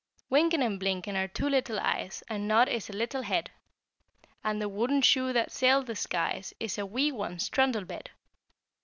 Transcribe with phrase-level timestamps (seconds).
[0.31, 3.51] Wynken and Blynken are two little eyes, And Nod is a little head,
[4.43, 8.09] And the wooden shoe that sailed the skies Is a wee one's trundle bed.